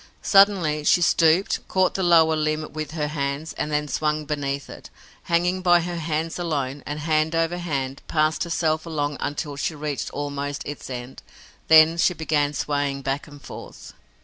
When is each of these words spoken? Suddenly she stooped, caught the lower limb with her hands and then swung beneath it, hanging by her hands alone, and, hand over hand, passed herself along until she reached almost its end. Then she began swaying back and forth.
Suddenly 0.23 0.83
she 0.83 0.99
stooped, 0.99 1.59
caught 1.67 1.93
the 1.93 2.01
lower 2.01 2.35
limb 2.35 2.67
with 2.73 2.89
her 2.93 3.07
hands 3.09 3.53
and 3.53 3.71
then 3.71 3.87
swung 3.87 4.25
beneath 4.25 4.67
it, 4.67 4.89
hanging 5.25 5.61
by 5.61 5.81
her 5.81 5.97
hands 5.97 6.39
alone, 6.39 6.81
and, 6.87 7.01
hand 7.01 7.35
over 7.35 7.59
hand, 7.59 8.01
passed 8.07 8.43
herself 8.43 8.87
along 8.87 9.17
until 9.19 9.55
she 9.55 9.75
reached 9.75 10.09
almost 10.09 10.63
its 10.65 10.89
end. 10.89 11.21
Then 11.67 11.97
she 11.99 12.15
began 12.15 12.55
swaying 12.55 13.03
back 13.03 13.27
and 13.27 13.39
forth. 13.39 13.93